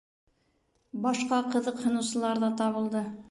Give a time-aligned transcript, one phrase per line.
[1.03, 3.05] Башҡа ҡыҙыҡһыныусылар ҙа табылды.